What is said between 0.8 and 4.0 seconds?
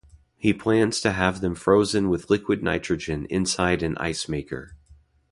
to have them frozen with liquid nitrogen inside an